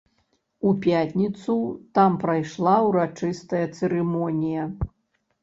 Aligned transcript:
У 0.69 0.69
пятніцу 0.85 1.57
там 1.99 2.17
прайшла 2.23 2.75
ўрачыстая 2.87 3.61
цырымонія. 3.77 4.67